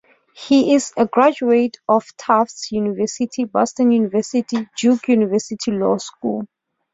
He 0.33 0.73
is 0.73 0.93
a 0.97 1.05
graduate 1.05 1.77
of 1.87 2.07
Tufts 2.17 2.71
University, 2.71 3.43
Boston 3.43 3.91
University 3.91 4.43
and 4.57 4.67
Duke 4.75 5.07
University 5.09 5.69
Law 5.73 5.97
School. 5.97 6.47